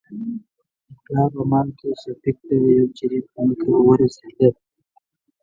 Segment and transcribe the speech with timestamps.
[0.87, 4.49] د پلار په مال کې شفيق ته يو جرېب ځمکه ورسېده.